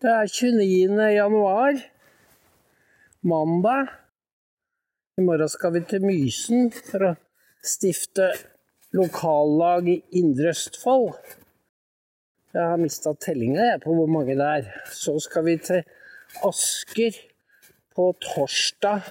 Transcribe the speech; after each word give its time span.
Det 0.00 0.08
er 0.08 0.28
29. 0.32 0.96
januar, 1.12 1.74
mandag. 3.20 3.90
I 5.20 5.24
morgen 5.26 5.50
skal 5.52 5.74
vi 5.74 5.82
til 5.90 6.06
Mysen 6.08 6.70
for 6.72 7.04
å 7.04 7.10
stifte 7.60 8.30
lokallag 8.96 9.90
i 9.92 9.98
Indre 10.16 10.54
Østfold. 10.54 11.18
Jeg 12.56 12.64
har 12.64 12.80
mista 12.80 13.12
tellinga 13.26 13.66
på 13.82 13.98
hvor 13.98 14.08
mange 14.08 14.38
det 14.38 14.46
er. 14.46 14.70
Så 14.88 15.18
skal 15.20 15.44
vi 15.50 15.58
til 15.68 15.84
Asker 16.48 17.20
på 17.92 18.08
torsdag 18.24 19.04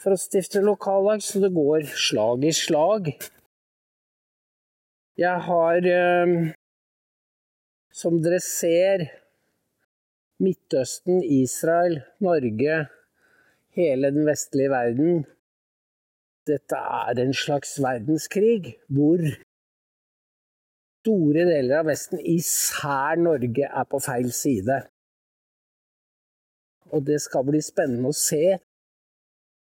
for 0.00 0.16
å 0.16 0.22
stifte 0.24 0.64
lokallag, 0.64 1.20
så 1.20 1.44
det 1.44 1.52
går 1.60 1.84
slag 2.06 2.48
i 2.48 2.54
slag. 2.56 3.12
Jeg 5.20 5.46
har, 5.52 5.92
eh, 6.00 6.34
som 7.92 8.16
dere 8.24 8.40
ser 8.40 9.08
Midtøsten, 10.42 11.22
Israel, 11.24 12.02
Norge, 12.20 12.86
hele 13.76 14.10
den 14.12 14.26
vestlige 14.28 14.70
verden. 14.70 15.24
Dette 16.46 16.76
er 16.76 17.20
en 17.22 17.34
slags 17.34 17.76
verdenskrig 17.82 18.76
hvor 18.92 19.22
store 21.06 21.46
deler 21.48 21.80
av 21.80 21.88
Vesten, 21.90 22.20
især 22.20 23.18
Norge, 23.22 23.66
er 23.66 23.86
på 23.90 24.00
feil 24.02 24.32
side. 24.34 24.80
Og 26.94 27.04
det 27.06 27.20
skal 27.22 27.46
bli 27.46 27.60
spennende 27.64 28.10
å 28.10 28.16
se 28.16 28.58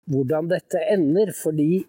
hvordan 0.10 0.50
dette 0.52 0.82
ender, 0.94 1.32
fordi 1.36 1.84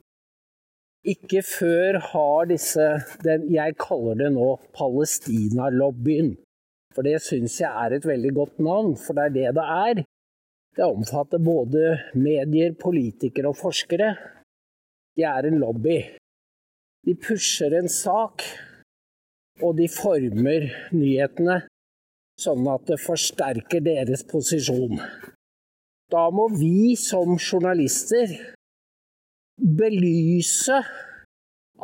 ikke 1.04 1.42
før 1.44 1.98
har 2.00 2.48
disse 2.48 2.84
den, 3.24 3.50
Jeg 3.52 3.76
kaller 3.76 4.16
det 4.22 4.30
nå 4.32 4.54
Palestina-lobbyen. 4.76 6.34
For 6.94 7.06
det 7.06 7.18
syns 7.24 7.58
jeg 7.60 7.70
er 7.70 7.96
et 7.96 8.06
veldig 8.06 8.32
godt 8.34 8.60
navn, 8.62 8.94
for 8.96 9.18
det 9.18 9.24
er 9.24 9.34
det 9.34 9.54
det 9.58 9.66
er. 9.76 10.02
Det 10.74 10.86
omfatter 10.86 11.42
både 11.42 11.98
medier, 12.14 12.74
politikere 12.78 13.50
og 13.50 13.58
forskere. 13.58 14.14
De 15.16 15.22
er 15.26 15.46
en 15.46 15.58
lobby. 15.62 15.98
De 17.06 17.14
pusher 17.14 17.74
en 17.78 17.90
sak, 17.90 18.42
og 19.62 19.76
de 19.78 19.86
former 19.90 20.66
nyhetene 20.94 21.60
sånn 22.40 22.66
at 22.70 22.88
det 22.88 22.98
forsterker 23.02 23.84
deres 23.84 24.24
posisjon. 24.26 24.98
Da 26.10 26.26
må 26.34 26.48
vi 26.52 26.94
som 26.98 27.36
journalister 27.38 28.34
belyse 29.78 30.80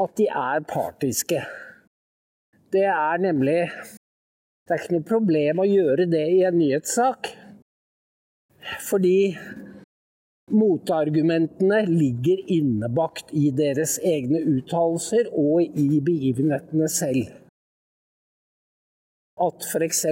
at 0.00 0.16
de 0.18 0.26
er 0.26 0.66
partiske. 0.66 1.44
Det 2.70 2.86
er 2.86 3.22
nemlig 3.22 3.62
det 4.70 4.76
er 4.76 4.82
ikke 4.84 4.94
noe 4.94 5.02
problem 5.08 5.60
å 5.64 5.64
gjøre 5.66 6.04
det 6.06 6.26
i 6.30 6.42
en 6.46 6.54
nyhetssak. 6.54 7.26
Fordi 8.86 9.32
motargumentene 10.54 11.80
ligger 11.88 12.44
innebakt 12.54 13.32
i 13.34 13.48
deres 13.50 13.96
egne 14.06 14.38
uttalelser 14.46 15.32
og 15.34 15.74
i 15.74 15.98
begivenhetene 16.06 16.86
selv. 16.86 17.32
At 19.42 19.66
f.eks. 19.66 20.04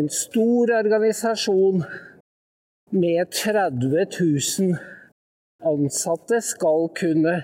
en 0.00 0.08
stor 0.08 0.72
organisasjon 0.78 1.84
med 2.96 3.34
30 3.36 4.06
000 4.16 4.72
ansatte 5.68 6.40
skal 6.48 6.88
kunne 6.96 7.42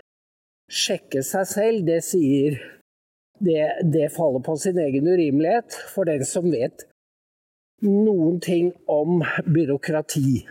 sjekke 0.73 1.21
seg 1.21 1.51
selv, 1.53 1.85
det 1.85 2.01
sier 2.09 2.57
det, 3.39 3.65
det 3.93 4.13
faller 4.15 4.43
på 4.45 4.57
sin 4.57 4.79
egen 4.79 5.09
urimelighet 5.09 5.77
for 5.95 6.07
den 6.09 6.25
som 6.25 6.51
vet 6.53 6.87
noen 7.85 8.41
ting 8.41 8.73
om 8.89 9.23
byråkrati. 9.45 10.45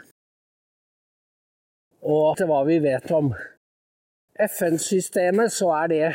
Og 2.03 2.37
til 2.37 2.49
hva 2.49 2.61
vi 2.67 2.79
vet 2.83 3.11
om 3.15 3.31
FN-systemet, 4.43 5.53
så 5.53 5.71
er 5.77 5.87
det 5.93 6.07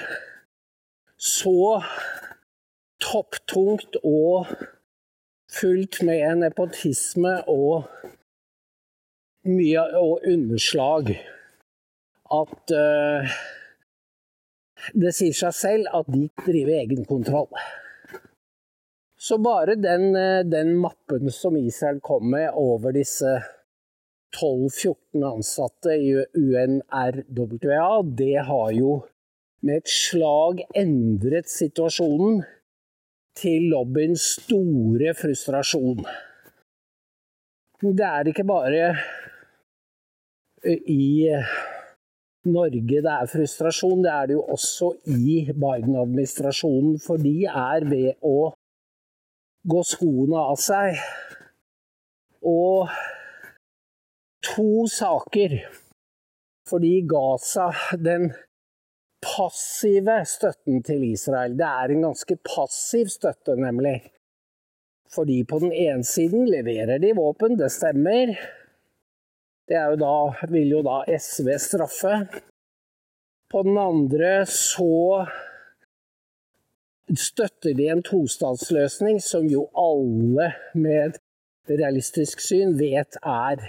så 1.19 1.81
topptungt 3.03 3.97
og 4.05 4.47
fullt 5.51 6.03
med 6.05 6.43
nepotisme 6.43 7.39
og 7.49 7.89
mye 9.49 9.85
og 9.97 10.27
underslag 10.29 11.15
at 12.29 12.75
uh, 12.77 13.39
det 14.95 15.13
sier 15.17 15.37
seg 15.37 15.55
selv 15.57 16.01
at 16.01 16.09
de 16.13 16.27
driver 16.47 16.81
egenkontroll. 16.81 17.51
Så 19.19 19.39
bare 19.43 19.75
den, 19.75 20.17
eh, 20.17 20.45
den, 20.47 20.77
mappen 20.79 21.31
som 21.35 21.57
Israel 21.57 21.99
kom 22.01 22.31
med 22.31 22.51
over 22.55 22.95
disse 22.95 23.41
12-14 24.39 25.25
ansatte 25.27 25.97
i 25.97 26.13
UNRWA, 26.35 28.03
det 28.03 28.37
har 28.47 28.71
jo 28.77 28.93
med 29.61 29.83
et 29.83 29.91
slag 29.91 30.63
endret 30.77 31.51
situasjonen 31.51 32.45
til 33.39 33.71
lobbyens 33.73 34.23
store 34.39 35.15
frustrasjon. 35.19 36.05
Det 37.83 38.07
er 38.07 38.31
ikke 38.31 38.47
bare 38.47 38.93
i 40.87 41.35
Norge 42.53 43.03
det 43.05 43.13
er 43.13 43.31
frustrasjon, 43.31 44.03
det 44.05 44.13
er 44.13 44.31
det 44.31 44.37
jo 44.39 44.45
også 44.55 44.93
i 45.15 45.37
Biden-administrasjonen. 45.53 46.99
For 47.03 47.21
de 47.21 47.37
er 47.49 47.87
ved 47.89 48.19
å 48.27 48.51
gå 49.69 49.85
skoene 49.87 50.43
av 50.53 50.59
seg. 50.63 50.99
Og 52.47 52.89
to 54.45 54.87
saker. 54.93 55.59
Fordi 56.69 56.93
Gaza, 57.09 57.71
den 57.97 58.31
passive 59.25 60.21
støtten 60.29 60.83
til 60.85 61.09
Israel, 61.13 61.57
det 61.59 61.67
er 61.67 61.95
en 61.95 62.07
ganske 62.11 62.37
passiv 62.45 63.11
støtte, 63.13 63.57
nemlig. 63.57 64.03
Fordi 65.15 65.41
på 65.49 65.59
den 65.63 65.73
ene 65.73 66.05
siden 66.05 66.49
leverer 66.51 67.01
de 67.01 67.15
våpen, 67.17 67.57
det 67.59 67.71
stemmer. 67.73 68.35
Det 69.69 69.77
jo 69.77 69.97
da, 70.01 70.15
vil 70.49 70.71
jo 70.73 70.83
da 70.85 71.03
SV 71.13 71.51
straffe. 71.61 72.15
På 73.53 73.63
den 73.63 73.77
andre 73.81 74.47
så 74.49 75.27
støtter 77.17 77.75
de 77.77 77.89
en 77.93 78.03
tostatsløsning 78.05 79.21
som 79.25 79.49
jo 79.49 79.67
alle 79.77 80.51
med 80.75 81.19
realistisk 81.69 82.41
syn 82.41 82.77
vet 82.81 83.19
er 83.21 83.65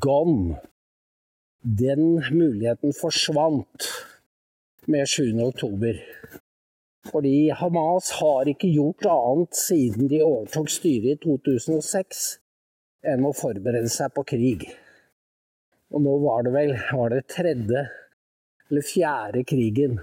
gone. 0.00 0.58
Den 1.60 2.20
muligheten 2.32 2.92
forsvant 2.96 3.88
med 4.86 5.08
7. 5.08 5.32
oktober. 5.44 5.96
Fordi 7.08 7.48
Hamas 7.56 8.10
har 8.20 8.48
ikke 8.52 8.68
gjort 8.72 9.08
annet 9.08 9.56
siden 9.56 10.10
de 10.12 10.20
overtok 10.24 10.68
styret 10.72 11.16
i 11.16 11.20
2006 11.24 12.26
enn 13.08 13.24
å 13.24 13.32
forberede 13.36 13.88
seg 13.92 14.12
på 14.12 14.26
krig. 14.28 14.68
Og 15.94 16.04
nå 16.04 16.14
var 16.20 16.44
det 16.44 16.52
vel 16.52 16.74
var 16.92 17.14
det 17.14 17.26
tredje 17.32 17.84
eller 18.68 18.84
fjerde 18.84 19.44
krigen. 19.48 19.98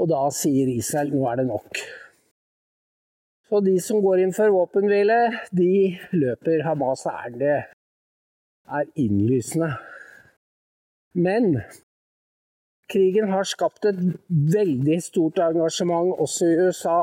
Og 0.00 0.08
da 0.10 0.24
sier 0.34 0.70
Israel 0.72 1.12
nå 1.14 1.26
er 1.30 1.42
det 1.42 1.46
nok. 1.50 1.82
Så 3.46 3.60
de 3.60 3.76
som 3.84 4.00
går 4.02 4.22
inn 4.22 4.34
for 4.34 4.50
våpenhvile, 4.54 5.18
de 5.52 5.98
løper 6.16 6.64
Hamas 6.66 7.04
ærend. 7.06 7.38
Det 7.42 7.58
er 8.72 8.92
innlysende. 8.96 9.74
Men 11.12 11.58
krigen 12.88 13.28
har 13.28 13.44
skapt 13.44 13.84
et 13.90 14.00
veldig 14.30 14.96
stort 15.04 15.42
engasjement 15.44 16.16
også 16.16 16.48
i 16.48 16.56
USA. 16.66 17.02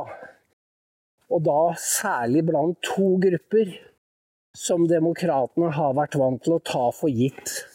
Og 1.29 1.45
da 1.45 1.59
særlig 1.78 2.47
blant 2.50 2.81
to 2.81 3.13
grupper 3.21 3.75
som 4.57 4.88
demokratene 4.90 5.69
har 5.75 5.94
vært 5.98 6.16
vant 6.19 6.44
til 6.44 6.54
å 6.57 6.66
ta 6.66 6.92
for 6.96 7.10
gitt. 7.10 7.66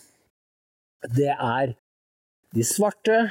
Det 1.15 1.35
er 1.35 1.75
de 2.55 2.65
svarte, 2.65 3.31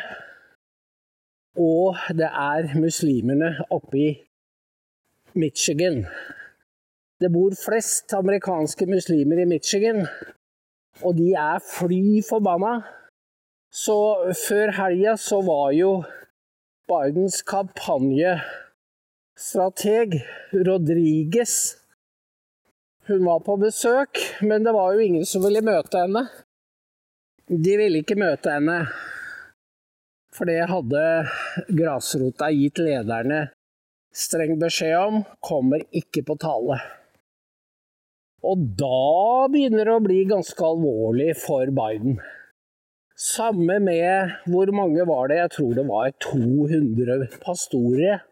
og 1.58 1.96
det 2.18 2.30
er 2.30 2.80
muslimene 2.80 3.66
oppe 3.72 3.98
i 3.98 4.24
Michigan. 5.38 6.06
Det 7.22 7.32
bor 7.32 7.56
flest 7.56 8.14
amerikanske 8.14 8.86
muslimer 8.90 9.40
i 9.44 9.50
Michigan, 9.50 10.08
og 11.02 11.16
de 11.18 11.34
er 11.40 11.60
fly 11.64 12.22
forbanna. 12.28 12.82
Så 13.74 14.16
før 14.38 14.72
helga 14.78 15.18
så 15.18 15.42
var 15.42 15.72
jo 15.74 16.04
Bidens 16.90 17.42
kampanjestrateg 17.48 20.24
Rodriguez 20.68 21.83
hun 23.08 23.26
var 23.26 23.42
på 23.44 23.58
besøk, 23.62 24.20
men 24.42 24.64
det 24.64 24.74
var 24.76 24.94
jo 24.94 25.04
ingen 25.04 25.26
som 25.28 25.44
ville 25.44 25.64
møte 25.66 26.06
henne. 26.06 26.28
De 27.48 27.74
ville 27.80 28.04
ikke 28.04 28.20
møte 28.20 28.54
henne, 28.54 28.78
for 30.34 30.50
det 30.50 30.62
hadde 30.72 31.04
grasrota 31.76 32.50
gitt 32.56 32.80
lederne 32.82 33.48
streng 34.14 34.60
beskjed 34.62 34.96
om 35.00 35.24
kommer 35.44 35.84
ikke 35.96 36.24
på 36.28 36.38
tale. 36.42 36.78
Og 38.44 38.64
da 38.78 39.48
begynner 39.52 39.88
det 39.88 39.96
å 39.96 40.04
bli 40.04 40.24
ganske 40.30 40.68
alvorlig 40.68 41.32
for 41.40 41.70
Biden. 41.74 42.20
Samme 43.16 43.78
med 43.80 44.34
hvor 44.52 44.70
mange 44.76 45.06
var 45.08 45.30
det? 45.32 45.40
Jeg 45.40 45.54
tror 45.56 45.74
det 45.78 45.86
var 45.88 46.12
200 46.26 47.28
pastorer. 47.44 48.24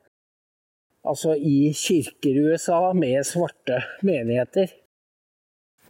Altså 1.07 1.33
i 1.33 1.71
kirker 1.73 2.37
i 2.37 2.43
USA 2.51 2.91
med 2.93 3.25
svarte 3.25 3.81
menigheter. 4.05 4.69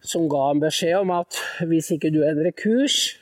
Som 0.02 0.30
ga 0.32 0.48
en 0.50 0.62
beskjed 0.64 1.04
om 1.04 1.12
at 1.14 1.38
hvis 1.68 1.92
ikke 1.94 2.14
du 2.14 2.24
endrer 2.26 2.56
kurs 2.58 3.18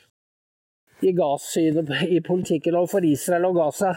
i 1.02 1.12
gassynet 1.16 1.90
i 2.08 2.20
politikken 2.24 2.76
overfor 2.78 3.04
Israel 3.04 3.50
og 3.50 3.58
Gaza, 3.58 3.94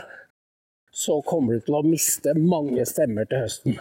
så 0.93 1.19
kommer 1.25 1.57
du 1.57 1.65
til 1.65 1.77
å 1.77 1.85
miste 1.85 2.33
mange 2.37 2.85
stemmer 2.87 3.27
til 3.29 3.45
høsten. 3.45 3.77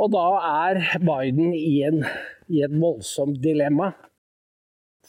Og 0.00 0.12
da 0.14 0.26
er 0.66 0.80
Biden 1.04 1.52
i, 1.56 1.82
en, 1.84 2.04
i 2.48 2.62
et 2.64 2.72
voldsomt 2.72 3.40
dilemma. 3.44 3.92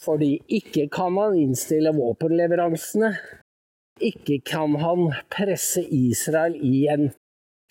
Fordi 0.01 0.39
ikke 0.49 0.87
kan 0.91 1.15
han 1.19 1.37
innstille 1.37 1.93
våpenleveransene. 1.95 3.13
Ikke 4.01 4.39
kan 4.43 4.75
han 4.81 5.11
presse 5.31 5.83
Israel 5.85 6.55
i 6.57 6.87
en 6.91 7.11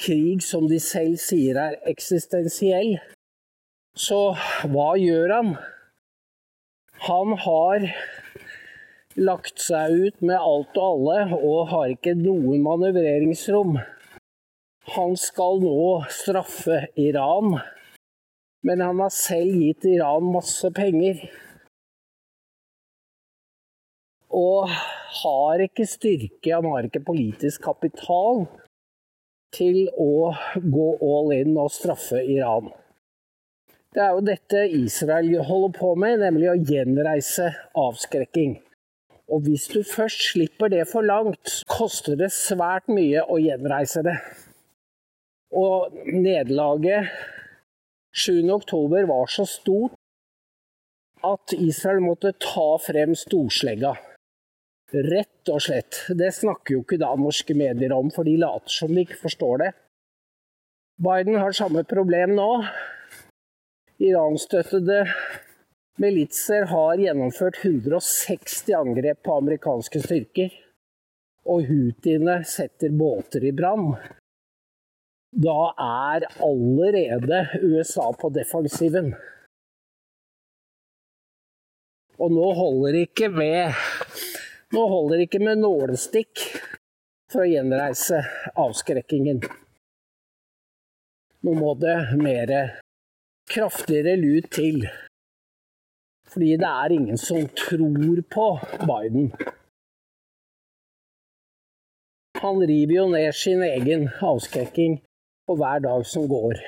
krig 0.00 0.42
som 0.44 0.66
de 0.70 0.78
selv 0.82 1.18
sier 1.20 1.58
er 1.60 1.78
eksistensiell. 1.90 2.96
Så 3.96 4.32
hva 4.70 4.94
gjør 5.00 5.34
han? 5.34 5.54
Han 7.06 7.34
har 7.44 7.86
lagt 9.18 9.60
seg 9.60 9.96
ut 10.06 10.22
med 10.22 10.36
alt 10.36 10.78
og 10.78 10.86
alle 10.86 11.40
og 11.40 11.72
har 11.72 11.94
ikke 11.94 12.14
noe 12.18 12.58
manøvreringsrom. 12.62 13.78
Han 14.94 15.16
skal 15.20 15.60
nå 15.62 15.82
straffe 16.12 16.84
Iran, 16.98 17.58
men 18.66 18.82
han 18.84 19.02
har 19.02 19.12
selv 19.14 19.60
gitt 19.62 19.86
Iran 19.90 20.30
masse 20.32 20.70
penger. 20.76 21.22
Og 24.30 24.70
har 25.20 25.62
ikke 25.64 25.88
styrke, 25.90 26.54
han 26.54 26.68
har 26.70 26.86
ikke 26.86 27.02
politisk 27.06 27.64
kapital 27.66 28.46
til 29.54 29.88
å 29.98 30.32
gå 30.54 30.88
all 31.02 31.32
in 31.34 31.56
og 31.58 31.72
straffe 31.74 32.22
Iran. 32.22 32.70
Det 33.90 34.02
er 34.04 34.12
jo 34.14 34.22
dette 34.22 34.64
Israel 34.70 35.32
holder 35.46 35.72
på 35.74 35.94
med, 35.98 36.20
nemlig 36.22 36.50
å 36.52 36.58
gjenreise 36.58 37.48
avskrekking. 37.74 38.60
Og 39.30 39.46
hvis 39.46 39.66
du 39.70 39.80
først 39.86 40.28
slipper 40.32 40.70
det 40.70 40.84
for 40.90 41.06
langt, 41.06 41.62
koster 41.70 42.18
det 42.18 42.30
svært 42.34 42.90
mye 42.90 43.22
å 43.26 43.38
gjenreise 43.42 44.02
det. 44.06 44.16
Og 45.54 45.94
nederlaget 46.06 47.10
7.10 48.14 49.06
var 49.10 49.30
så 49.30 49.46
stort 49.46 49.98
at 51.26 51.54
Israel 51.58 52.00
måtte 52.02 52.32
ta 52.38 52.74
frem 52.82 53.14
storslegga. 53.18 53.94
Rett 54.90 55.50
og 55.52 55.62
slett. 55.62 56.02
Det 56.18 56.32
snakker 56.34 56.74
jo 56.74 56.80
ikke 56.82 56.98
da 56.98 57.12
norske 57.18 57.54
medier 57.54 57.92
om, 57.94 58.10
for 58.10 58.26
de 58.26 58.34
later 58.40 58.72
som 58.74 58.94
de 58.94 59.04
ikke 59.04 59.20
forstår 59.20 59.62
det. 59.62 59.70
Biden 61.00 61.38
har 61.40 61.54
samme 61.56 61.84
problem 61.88 62.34
nå. 62.36 62.48
Iran-støttede 64.00 65.04
Militser 66.00 66.64
har 66.70 66.96
gjennomført 66.96 67.58
160 67.60 68.72
angrep 68.72 69.18
på 69.26 69.34
amerikanske 69.36 70.00
styrker, 70.00 70.54
og 71.44 71.66
houthiene 71.68 72.38
setter 72.48 72.94
båter 72.96 73.44
i 73.44 73.52
brann. 73.52 73.90
Da 75.44 75.58
er 75.86 76.24
allerede 76.40 77.42
USA 77.60 78.08
på 78.16 78.32
defensiven. 78.32 79.12
Og 82.20 82.32
nå 82.32 82.48
holder 82.56 82.96
det 82.96 83.04
ikke 83.10 83.28
med 83.32 83.76
Nå 84.70 84.82
holder 84.86 85.18
det 85.18 85.26
ikke 85.26 85.42
med 85.42 85.58
nålestikk 85.64 86.44
for 87.30 87.42
å 87.42 87.48
gjenreise 87.50 88.20
avskrekkingen. 88.54 89.42
Nå 91.42 91.54
må 91.58 91.72
det 91.80 91.96
mer 92.20 92.52
kraftigere 93.50 94.14
lut 94.20 94.46
til. 94.54 94.84
Fordi 96.30 96.52
det 96.62 96.70
er 96.70 96.94
ingen 96.94 97.18
som 97.18 97.48
tror 97.58 98.22
på 98.30 98.46
Biden. 98.86 99.32
Han 102.40 102.62
river 102.62 102.94
jo 102.94 103.06
ned 103.10 103.34
sin 103.34 103.66
egen 103.66 104.06
avskrekking 104.22 105.00
på 105.46 105.56
hver 105.58 105.82
dag 105.82 106.06
som 106.06 106.30
går. 106.30 106.60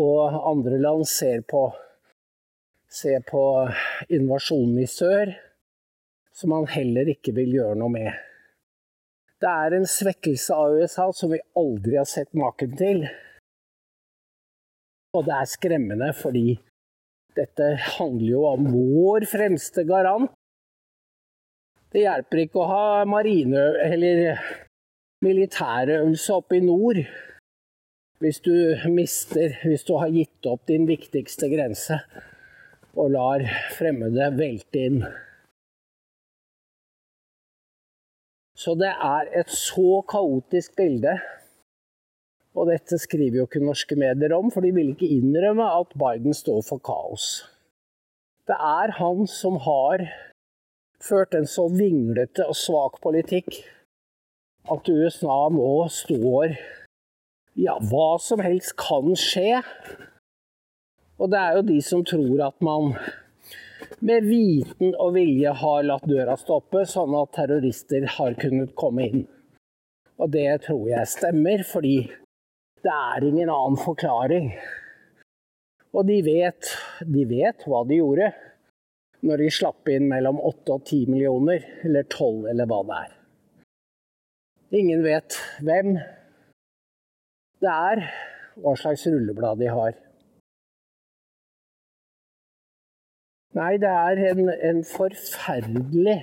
Og 0.00 0.38
andre 0.50 0.80
land 0.80 1.04
ser 1.06 1.44
på, 1.44 1.68
ser 2.88 3.20
på 3.28 3.42
invasjonen 4.08 4.80
i 4.82 4.88
sør, 4.90 5.36
som 6.34 6.54
han 6.54 6.66
heller 6.70 7.10
ikke 7.14 7.34
vil 7.36 7.56
gjøre 7.58 7.78
noe 7.78 7.92
med. 7.94 8.12
Det 9.40 9.50
er 9.50 9.76
en 9.76 9.86
svekkelse 9.88 10.56
av 10.56 10.78
USA 10.80 11.08
som 11.12 11.32
vi 11.34 11.40
aldri 11.58 11.98
har 11.98 12.08
sett 12.08 12.32
maken 12.38 12.76
til. 12.78 13.04
Og 15.14 15.26
det 15.26 15.34
er 15.36 15.50
skremmende 15.50 16.10
fordi 16.16 16.56
dette 17.34 17.74
handler 17.98 18.30
jo 18.30 18.44
om 18.48 18.70
vår 18.70 19.26
fremste 19.30 19.84
garant. 19.86 20.30
Det 21.94 22.02
hjelper 22.02 22.42
ikke 22.42 22.62
å 22.62 22.70
ha 22.70 22.86
marine- 23.06 23.78
eller 23.84 24.40
militærøvelse 25.22 26.34
oppe 26.34 26.58
i 26.58 26.64
nord 26.64 26.98
hvis 28.24 28.40
du 28.40 28.54
mister 28.88 29.58
Hvis 29.62 29.84
du 29.84 29.96
har 29.98 30.08
gitt 30.08 30.46
opp 30.48 30.66
din 30.70 30.86
viktigste 30.88 31.50
grense 31.52 31.98
og 32.94 33.10
lar 33.10 33.42
fremmede 33.74 34.30
velte 34.38 34.84
inn. 34.88 35.00
Så 38.54 38.76
det 38.78 38.92
er 38.92 39.30
et 39.40 39.50
så 39.50 40.02
kaotisk 40.08 40.76
bilde 40.78 41.18
og 42.54 42.68
dette 42.70 42.98
skriver 43.02 43.40
jo 43.40 43.46
ikke 43.48 43.62
norske 43.64 43.96
medier 43.98 44.34
om, 44.36 44.50
for 44.54 44.62
de 44.62 44.70
vil 44.74 44.92
ikke 44.92 45.10
innrømme 45.10 45.66
at 45.80 45.94
Biden 45.98 46.34
står 46.36 46.62
for 46.68 46.82
kaos. 46.86 47.42
Det 48.46 48.54
er 48.54 48.94
han 49.00 49.26
som 49.30 49.58
har 49.64 50.04
ført 51.02 51.34
en 51.34 51.48
så 51.50 51.66
vinglete 51.72 52.46
og 52.46 52.56
svak 52.56 53.00
politikk 53.02 53.58
at 54.70 54.88
USA 54.88 55.40
nå 55.52 55.74
står 55.92 56.56
Ja, 57.54 57.76
hva 57.78 58.16
som 58.18 58.40
helst 58.42 58.72
kan 58.80 59.12
skje. 59.18 59.60
Og 61.22 61.30
det 61.30 61.38
er 61.38 61.58
jo 61.58 61.66
de 61.68 61.76
som 61.86 62.00
tror 62.02 62.40
at 62.48 62.56
man 62.66 62.96
med 64.00 64.26
viten 64.26 64.94
og 64.98 65.14
vilje 65.14 65.52
har 65.60 65.86
latt 65.86 66.06
døra 66.08 66.36
stoppe, 66.40 66.84
sånn 66.88 67.14
at 67.18 67.32
terrorister 67.36 68.06
har 68.16 68.36
kunnet 68.40 68.74
komme 68.78 69.08
inn. 69.08 69.24
Og 70.18 70.30
det 70.30 70.48
tror 70.66 70.86
jeg 70.90 71.10
stemmer, 71.10 71.64
fordi 71.66 71.96
det 72.84 72.92
er 72.94 73.26
ingen 73.26 73.50
annen 73.50 73.78
forklaring. 73.80 74.50
Og 75.94 76.06
de 76.08 76.18
vet, 76.26 76.70
de 77.06 77.24
vet 77.30 77.66
hva 77.68 77.84
de 77.86 78.00
gjorde 78.00 78.32
når 79.24 79.40
de 79.40 79.50
slapp 79.56 79.88
inn 79.88 80.08
mellom 80.10 80.40
8 80.42 80.74
og 80.74 80.82
10 80.84 81.06
millioner, 81.08 81.62
eller 81.86 82.04
12, 82.10 82.48
eller 82.50 82.68
hva 82.68 82.80
det 82.84 82.98
er. 82.98 83.12
Ingen 84.74 85.04
vet 85.04 85.38
hvem 85.64 85.94
det 87.64 87.72
er, 87.72 88.02
hva 88.60 88.74
slags 88.76 89.06
rulleblad 89.08 89.62
de 89.62 89.70
har. 89.72 89.96
Nei, 93.54 93.74
det 93.78 93.90
er 93.90 94.20
en, 94.32 94.48
en 94.50 94.80
forferdelig 94.86 96.18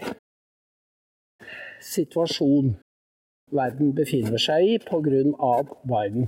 situasjon 1.81 2.73
verden 3.55 3.93
befinner 3.95 4.41
seg 4.41 4.67
i 4.67 4.79
pga. 4.83 5.53
Biden. 5.87 6.27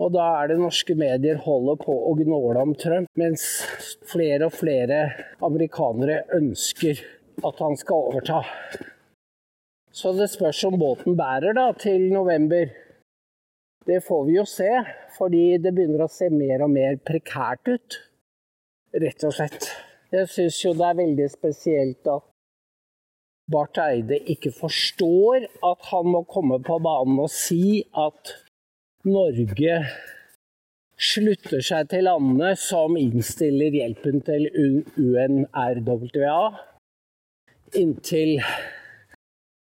Og 0.00 0.12
da 0.14 0.26
er 0.40 0.50
det 0.50 0.58
norske 0.60 0.96
medier 0.96 1.40
holder 1.44 1.76
på 1.82 1.94
å 2.08 2.14
gnåle 2.18 2.62
om 2.64 2.72
Trump, 2.78 3.10
mens 3.20 3.44
flere 4.08 4.48
og 4.48 4.56
flere 4.56 5.00
amerikanere 5.44 6.22
ønsker 6.38 7.02
at 7.46 7.60
han 7.60 7.76
skal 7.78 8.08
overta. 8.08 8.40
Så 9.92 10.14
det 10.16 10.30
spørs 10.32 10.62
om 10.68 10.78
båten 10.80 11.18
bærer 11.18 11.56
da 11.58 11.68
til 11.76 12.08
november. 12.12 12.70
Det 13.86 14.00
får 14.06 14.24
vi 14.28 14.38
jo 14.38 14.46
se, 14.48 14.70
fordi 15.18 15.44
det 15.60 15.74
begynner 15.76 16.06
å 16.06 16.12
se 16.12 16.30
mer 16.32 16.64
og 16.64 16.72
mer 16.72 16.98
prekært 17.04 17.70
ut. 17.70 18.00
Rett 19.04 19.26
og 19.26 19.36
slett. 19.36 19.70
Jeg 20.10 20.26
syns 20.26 20.58
jo 20.64 20.72
det 20.74 20.86
er 20.88 20.96
veldig 20.98 21.26
spesielt 21.30 22.08
at 22.10 22.24
Barth 23.50 23.82
Eide 23.82 24.18
ikke 24.30 24.52
forstår 24.54 25.46
at 25.66 25.86
han 25.90 26.08
må 26.10 26.22
komme 26.30 26.58
på 26.66 26.78
banen 26.82 27.18
og 27.22 27.30
si 27.34 27.82
at 27.98 28.34
Norge 29.06 29.76
slutter 31.00 31.62
seg 31.64 31.88
til 31.92 32.04
landene 32.06 32.50
som 32.58 32.98
innstiller 33.00 33.78
hjelpen 33.78 34.20
til 34.26 34.50
UNRWA 34.98 36.40
inntil 37.78 38.40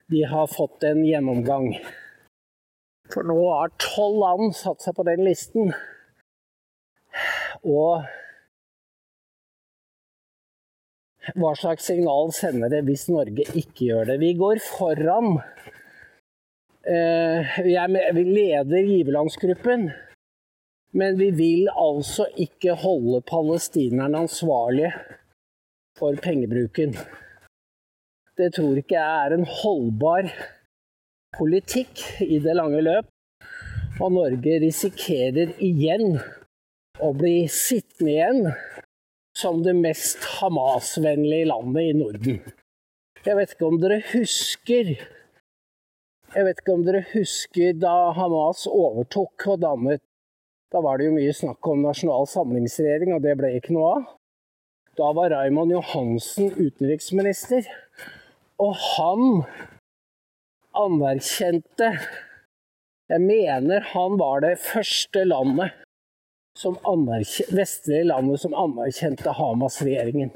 de 0.07 0.23
har 0.31 0.47
fått 0.47 0.83
en 0.87 1.03
gjennomgang. 1.05 1.73
For 3.11 3.27
nå 3.27 3.35
har 3.51 3.73
tolv 3.83 4.21
land 4.23 4.55
satt 4.55 4.83
seg 4.83 4.95
på 4.95 5.05
den 5.07 5.23
listen. 5.27 5.73
Og 7.67 8.07
hva 11.35 11.51
slags 11.59 11.87
signal 11.89 12.31
sender 12.35 12.71
det 12.71 12.85
hvis 12.87 13.07
Norge 13.11 13.43
ikke 13.51 13.89
gjør 13.89 14.11
det? 14.11 14.19
Vi 14.21 14.33
går 14.39 14.61
foran. 14.63 15.39
Eh, 16.87 17.57
vi 17.65 18.23
leder 18.23 18.87
giverlandsgruppen. 18.87 19.89
Men 20.95 21.17
vi 21.19 21.31
vil 21.35 21.67
altså 21.75 22.29
ikke 22.39 22.77
holde 22.79 23.19
palestinerne 23.27 24.23
ansvarlige 24.23 24.93
for 25.99 26.15
pengebruken. 26.23 26.95
Det 28.37 28.53
tror 28.55 28.79
ikke 28.79 28.95
jeg 28.95 29.25
er 29.25 29.35
en 29.35 29.45
holdbar 29.49 30.31
politikk 31.37 32.21
i 32.23 32.39
det 32.39 32.55
lange 32.55 32.81
løp. 32.85 33.11
Og 33.99 34.13
Norge 34.13 34.59
risikerer 34.61 35.55
igjen 35.63 36.19
å 37.01 37.11
bli 37.17 37.47
sittende 37.51 38.13
igjen 38.13 38.43
som 39.37 39.61
det 39.63 39.75
mest 39.77 40.23
Hamas-vennlige 40.39 41.45
landet 41.51 41.91
i 41.91 41.93
Norden. 41.93 42.39
Jeg 43.25 43.37
vet 43.37 43.53
ikke 43.53 43.67
om 43.67 43.77
dere 43.81 43.99
husker 44.13 44.93
Jeg 44.97 46.45
vet 46.45 46.59
ikke 46.61 46.73
om 46.73 46.85
dere 46.85 47.03
husker 47.11 47.75
da 47.77 48.11
Hamas 48.17 48.65
overtok 48.69 49.47
og 49.53 49.61
dannet 49.61 50.03
Da 50.73 50.81
var 50.83 50.97
det 50.97 51.09
jo 51.09 51.15
mye 51.15 51.33
snakk 51.35 51.69
om 51.69 51.85
nasjonal 51.85 52.27
samlingsregjering, 52.27 53.13
og 53.15 53.23
det 53.23 53.37
ble 53.39 53.53
ikke 53.55 53.75
noe 53.75 53.91
av. 53.95 54.07
Da 54.99 55.13
var 55.15 55.31
Raymond 55.31 55.71
Johansen 55.71 56.49
utenriksminister. 56.57 57.69
Og 58.59 58.73
han 58.97 59.43
anerkjente 60.75 61.93
Jeg 63.07 63.23
mener 63.23 63.85
han 63.93 64.17
var 64.19 64.43
det 64.43 64.57
første 64.59 65.23
landet 65.29 65.86
som 66.57 66.77
vestlige 67.53 68.07
landet 68.09 68.41
som 68.41 68.55
anerkjente 68.57 69.33
Hamas-regjeringen. 69.37 70.31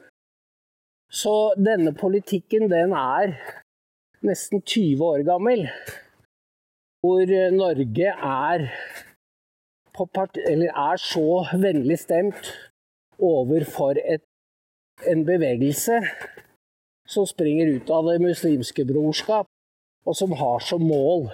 Så 1.11 1.53
denne 1.57 1.93
politikken, 1.97 2.69
den 2.71 2.93
er 2.95 3.33
nesten 4.23 4.61
20 4.61 5.03
år 5.03 5.23
gammel. 5.27 5.65
Hvor 7.01 7.25
Norge 7.55 8.11
er, 8.13 8.67
part, 9.97 10.37
er 10.37 11.01
så 11.01 11.45
vennlig 11.57 11.99
stemt 11.99 12.51
overfor 13.19 13.97
et, 14.05 14.23
en 15.09 15.25
bevegelse 15.25 15.97
som 17.09 17.25
springer 17.27 17.73
ut 17.75 17.89
av 17.89 18.07
det 18.11 18.21
muslimske 18.21 18.85
brorskap, 18.87 19.49
og 20.05 20.15
som 20.15 20.37
har 20.37 20.61
som 20.63 20.85
mål 20.85 21.27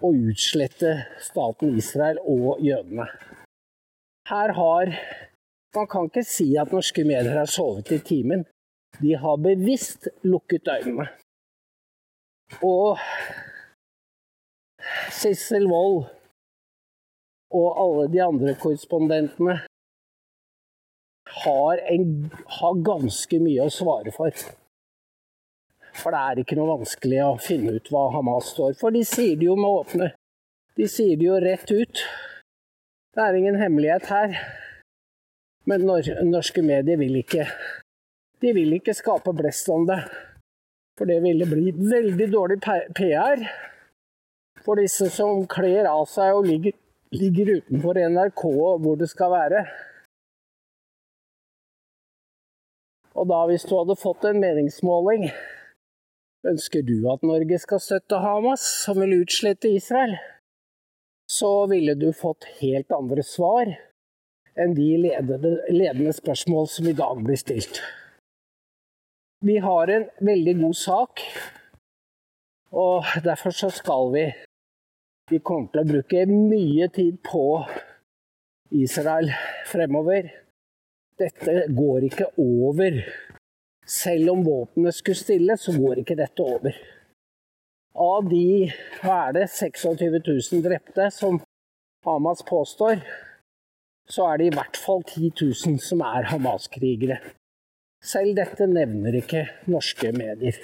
å 0.00 0.14
utslette 0.14 0.94
staten 1.20 1.76
Israel 1.76 2.22
og 2.24 2.62
jødene. 2.64 3.10
Her 4.28 4.52
har 4.52 4.94
Man 5.74 5.86
kan 5.86 6.08
ikke 6.08 6.24
si 6.26 6.56
at 6.58 6.72
norske 6.74 7.04
medier 7.06 7.36
har 7.38 7.46
sovet 7.46 7.92
i 7.94 7.98
timen. 8.02 8.40
De 8.98 9.14
har 9.14 9.36
bevisst 9.38 10.08
lukket 10.26 10.66
øynene. 10.66 11.06
Og 12.66 12.98
Sissel 15.14 15.68
Wold 15.70 16.08
og 17.50 17.68
alle 17.82 18.08
de 18.12 18.22
andre 18.22 18.54
korrespondentene 18.58 19.60
har, 21.44 21.82
en, 21.94 22.32
har 22.58 22.82
ganske 22.90 23.38
mye 23.42 23.66
å 23.66 23.74
svare 23.74 24.10
for. 24.14 24.34
For 26.00 26.14
det 26.14 26.20
er 26.20 26.42
ikke 26.42 26.58
noe 26.58 26.78
vanskelig 26.78 27.20
å 27.26 27.36
finne 27.42 27.76
ut 27.78 27.90
hva 27.92 28.08
Hamas 28.14 28.52
står 28.54 28.74
for. 28.80 28.94
De 28.94 29.02
sier 29.06 29.38
det 29.38 29.46
jo 29.46 29.56
med 29.58 29.70
åpne 29.70 30.10
De 30.78 30.86
sier 30.88 31.18
det 31.18 31.26
jo 31.26 31.38
rett 31.42 31.70
ut. 31.70 32.02
Det 33.14 33.22
er 33.22 33.36
ingen 33.36 33.58
hemmelighet 33.58 34.06
her. 34.06 34.34
Men 35.66 35.86
norske 36.30 36.62
medier 36.62 36.98
vil 36.98 37.16
ikke 37.20 37.46
De 38.40 38.52
vil 38.56 38.72
ikke 38.72 38.94
skape 38.96 39.32
blest 39.36 39.68
om 39.68 39.84
det. 39.88 39.98
For 40.96 41.08
det 41.08 41.18
ville 41.22 41.46
bli 41.48 41.74
veldig 41.74 42.28
dårlig 42.32 42.60
PR 42.96 43.42
for 44.64 44.80
disse 44.80 45.08
som 45.12 45.46
kler 45.48 45.88
av 45.88 46.06
seg 46.08 46.36
og 46.36 46.48
ligger, 46.48 46.74
ligger 47.16 47.54
utenfor 47.58 48.00
NRK 48.12 48.42
hvor 48.84 48.98
det 49.00 49.08
skal 49.12 49.32
være. 49.32 49.62
Og 53.16 53.28
da, 53.28 53.40
hvis 53.48 53.64
du 53.68 53.74
hadde 53.78 53.96
fått 53.98 54.28
en 54.28 54.40
meningsmåling 54.40 55.30
Ønsker 56.50 56.80
du 56.80 57.02
at 57.12 57.24
Norge 57.26 57.58
skal 57.60 57.82
støtte 57.84 58.16
Hamas, 58.22 58.62
som 58.86 58.96
vil 58.96 59.18
utslette 59.18 59.68
Israel? 59.68 60.14
Så 61.30 61.66
ville 61.70 61.94
du 61.94 62.08
fått 62.12 62.44
helt 62.58 62.90
andre 62.92 63.22
svar 63.22 63.68
enn 64.58 64.72
de 64.74 64.88
ledende, 64.98 65.52
ledende 65.70 66.12
spørsmål 66.16 66.66
som 66.72 66.88
i 66.90 66.94
dag 66.98 67.20
blir 67.22 67.38
stilt. 67.38 67.78
Vi 69.46 69.60
har 69.62 69.92
en 69.94 70.08
veldig 70.26 70.56
god 70.58 70.76
sak, 70.76 71.22
og 72.74 73.06
derfor 73.24 73.54
så 73.54 73.70
skal 73.70 74.14
vi 74.14 74.30
Vi 75.30 75.38
kommer 75.38 75.70
til 75.70 75.80
å 75.84 75.86
bruke 75.86 76.24
mye 76.26 76.88
tid 76.90 77.20
på 77.22 77.44
Israel 78.74 79.30
fremover. 79.70 80.26
Dette 81.22 81.68
går 81.70 82.08
ikke 82.08 82.26
over 82.42 82.98
selv 83.86 84.32
om 84.32 84.42
våpenet 84.42 84.96
skulle 84.96 85.20
stille, 85.20 85.56
så 85.56 85.76
går 85.78 86.02
ikke 86.02 86.18
dette 86.18 86.42
over. 86.42 86.74
Av 87.98 88.26
de 88.30 88.70
hva 89.00 89.16
er 89.28 89.32
det, 89.34 89.46
26 89.50 90.20
000 90.22 90.62
drepte 90.62 91.08
som 91.10 91.40
Hamas 92.06 92.42
påstår, 92.46 93.02
så 94.10 94.26
er 94.30 94.38
det 94.38 94.46
i 94.50 94.54
hvert 94.54 94.78
fall 94.78 95.02
10 95.06 95.32
000 95.40 95.80
som 95.82 96.02
er 96.06 96.28
Hamas-krigere. 96.30 97.18
Selv 98.02 98.36
dette 98.38 98.66
nevner 98.70 99.18
ikke 99.18 99.44
norske 99.68 100.12
medier. 100.16 100.56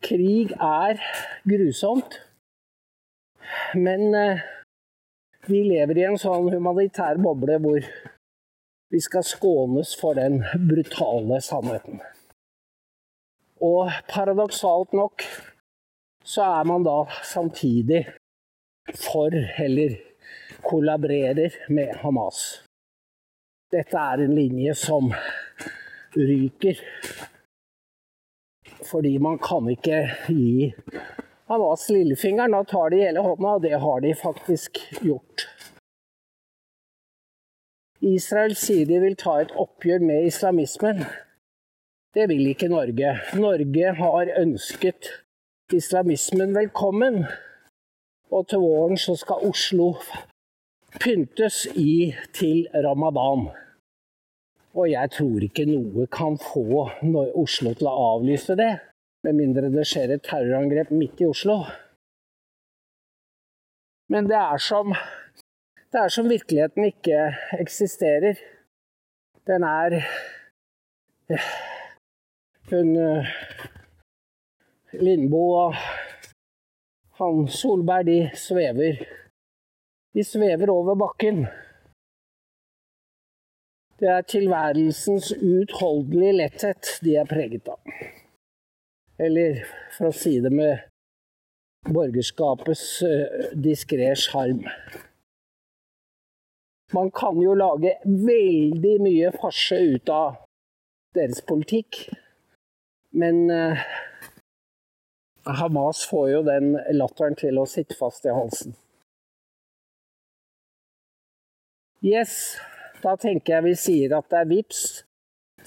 Krig 0.00 0.54
er 0.56 0.98
grusomt, 1.46 2.16
men 3.76 4.14
eh, 4.16 4.40
vi 5.46 5.60
lever 5.68 6.00
i 6.00 6.06
en 6.08 6.18
sånn 6.18 6.48
humanitær 6.50 7.20
boble 7.22 7.60
hvor 7.62 7.84
vi 8.90 9.00
skal 9.04 9.22
skånes 9.22 9.92
for 10.00 10.18
den 10.18 10.40
brutale 10.68 11.38
sannheten. 11.44 12.00
Og 13.60 13.90
paradoksalt 14.08 14.92
nok 14.96 15.22
så 16.24 16.42
er 16.60 16.64
man 16.64 16.84
da 16.84 17.04
samtidig 17.24 18.06
for, 18.94 19.34
eller 19.64 19.96
kollaborerer 20.64 21.56
med 21.68 21.94
Hamas. 22.02 22.62
Dette 23.72 23.96
er 23.96 24.24
en 24.24 24.34
linje 24.34 24.74
som 24.74 25.12
ryker. 26.16 26.80
Fordi 28.90 29.18
man 29.18 29.38
kan 29.38 29.68
ikke 29.70 30.00
gi 30.26 30.72
Hamas 31.48 31.88
lillefingeren. 31.90 32.52
Da 32.52 32.62
tar 32.64 32.90
de 32.90 33.02
hele 33.04 33.20
hånda, 33.20 33.56
og 33.56 33.62
det 33.62 33.80
har 33.80 34.00
de 34.00 34.14
faktisk 34.14 34.78
gjort. 35.02 35.46
Israel 38.00 38.54
sier 38.56 38.86
de 38.88 39.00
vil 39.02 39.16
ta 39.20 39.40
et 39.42 39.52
oppgjør 39.52 40.00
med 40.00 40.30
islamismen. 40.30 41.04
Det 42.14 42.28
vil 42.28 42.48
ikke 42.50 42.68
Norge. 42.68 43.10
Norge 43.38 43.92
har 43.94 44.30
ønsket 44.40 45.10
islamismen 45.72 46.54
velkommen. 46.54 47.24
Og 48.30 48.48
til 48.48 48.58
våren 48.58 48.98
så 48.98 49.14
skal 49.14 49.46
Oslo 49.46 49.92
pyntes 50.98 51.68
i 51.78 52.10
til 52.34 52.66
ramadan. 52.74 53.46
Og 54.74 54.90
jeg 54.90 55.10
tror 55.14 55.46
ikke 55.46 55.68
noe 55.70 56.08
kan 56.10 56.38
få 56.38 56.88
Oslo 57.44 57.74
til 57.78 57.86
å 57.86 57.94
avlyse 58.16 58.58
det, 58.58 58.72
med 59.22 59.38
mindre 59.38 59.70
det 59.70 59.86
skjer 59.86 60.16
et 60.16 60.26
terrorangrep 60.26 60.90
midt 60.90 61.22
i 61.22 61.30
Oslo. 61.30 61.60
Men 64.10 64.26
det 64.26 64.38
er 64.38 64.58
som 64.58 64.94
det 65.90 65.98
er 65.98 66.10
som 66.10 66.30
virkeligheten 66.30 66.84
ikke 66.86 67.22
eksisterer. 67.58 68.38
Den 69.46 69.62
er 69.62 70.02
Hun 72.70 72.94
Lindboe 74.92 75.62
og 75.64 75.74
han 77.20 77.48
Solberg, 77.48 78.06
de 78.06 78.30
svever. 78.34 79.00
De 80.14 80.24
svever 80.24 80.70
over 80.70 80.94
bakken. 80.94 81.46
Det 84.00 84.08
er 84.08 84.22
tilværelsens 84.22 85.32
uutholdelige 85.42 86.32
letthet 86.32 86.86
de 87.04 87.16
er 87.20 87.28
preget 87.28 87.68
av. 87.68 87.80
Eller 89.20 89.60
for 89.96 90.08
å 90.08 90.16
si 90.16 90.38
det 90.40 90.52
med 90.54 90.86
borgerskapets 91.90 92.86
uh, 93.04 93.50
diskré 93.66 94.14
sjarm. 94.16 94.64
Man 96.96 97.12
kan 97.14 97.36
jo 97.44 97.52
lage 97.54 97.98
veldig 98.04 98.96
mye 99.04 99.34
farse 99.36 99.76
ut 99.92 100.10
av 100.14 100.40
deres 101.14 101.44
politikk, 101.46 102.06
men 103.10 103.50
eh, 103.50 103.82
Hamas 105.60 106.04
får 106.10 106.30
jo 106.30 106.42
den 106.46 106.74
latteren 106.94 107.36
til 107.38 107.58
å 107.58 107.66
sitte 107.68 107.96
fast 107.98 108.26
i 108.28 108.34
halsen. 108.34 108.76
Yes, 112.00 112.56
da 113.02 113.16
tenker 113.20 113.58
jeg 113.58 113.66
vi 113.66 113.74
sier 113.76 114.14
at 114.16 114.28
det 114.32 114.38
er 114.40 114.52
VIPS 114.52 114.84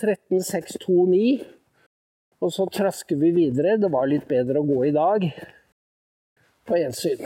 13629. 0.02 1.44
Og 2.44 2.52
så 2.52 2.66
trasker 2.68 3.20
vi 3.22 3.30
videre. 3.36 3.78
Det 3.80 3.92
var 3.92 4.10
litt 4.10 4.26
bedre 4.28 4.60
å 4.60 4.68
gå 4.68 4.80
i 4.90 4.96
dag. 4.96 5.28
På 6.68 6.80
gjensyn. 6.80 7.22